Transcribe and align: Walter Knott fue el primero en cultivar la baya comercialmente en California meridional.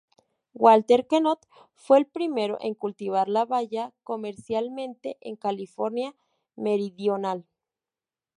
Walter 0.53 1.05
Knott 1.07 1.45
fue 1.75 1.99
el 1.99 2.07
primero 2.07 2.57
en 2.59 2.73
cultivar 2.73 3.29
la 3.29 3.45
baya 3.45 3.93
comercialmente 4.03 5.17
en 5.21 5.35
California 5.35 6.15
meridional. 6.55 7.45